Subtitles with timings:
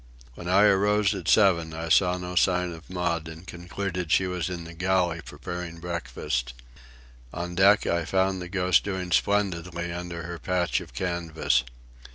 [0.33, 4.49] When I arose at seven I saw no sign of Maud and concluded she was
[4.49, 6.55] in the galley preparing breakfast.
[7.31, 11.63] On deck I found the Ghost doing splendidly under her patch of canvas.